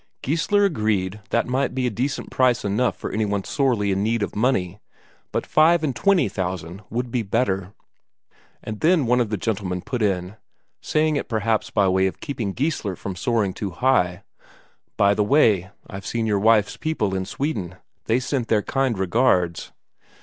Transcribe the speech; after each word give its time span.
Geissler 0.23 0.65
agreed 0.65 1.19
that 1.29 1.45
might 1.45 1.75
be 1.75 1.85
a 1.85 1.91
decent 1.91 2.31
price 2.31 2.65
enough 2.65 2.97
for 2.97 3.11
any 3.11 3.23
one 3.23 3.43
sorely 3.43 3.91
in 3.91 4.01
need 4.01 4.23
of 4.23 4.31
the 4.31 4.39
money, 4.39 4.79
but 5.31 5.45
five 5.45 5.83
and 5.83 5.95
twenty 5.95 6.27
thousand 6.27 6.81
would 6.89 7.11
be 7.11 7.21
better. 7.21 7.73
And 8.63 8.79
then 8.79 9.05
one 9.05 9.21
of 9.21 9.29
the 9.29 9.37
gentlemen 9.37 9.83
put 9.83 10.01
in 10.01 10.37
saying 10.81 11.17
it 11.17 11.29
perhaps 11.29 11.69
by 11.69 11.87
way 11.87 12.07
of 12.07 12.19
keeping 12.19 12.55
Geissler 12.55 12.95
from 12.95 13.15
soaring 13.15 13.53
too 13.53 13.69
far: 13.73 14.23
"By 14.97 15.13
the 15.13 15.23
way, 15.23 15.69
I've 15.85 16.07
seen 16.07 16.25
your 16.25 16.39
wife's 16.39 16.77
people 16.77 17.13
in 17.13 17.25
Sweden 17.25 17.75
they 18.05 18.19
sent 18.19 18.47
their 18.47 18.63
kind 18.63 18.97
regards." 18.97 19.71